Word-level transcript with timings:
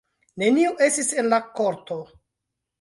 Neniu 0.43 0.71
estis 0.87 1.13
en 1.25 1.31
la 1.35 1.41
korto. 1.61 2.03